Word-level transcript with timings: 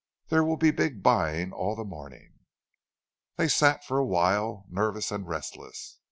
"There 0.29 0.43
will 0.43 0.57
be 0.57 0.71
big 0.71 1.03
buying 1.03 1.53
all 1.53 1.75
the 1.75 1.85
morning." 1.85 2.39
They 3.35 3.47
sat 3.47 3.85
for 3.85 3.99
a 3.99 4.03
while, 4.03 4.65
nervous 4.67 5.11
and 5.11 5.27
restless. 5.27 5.99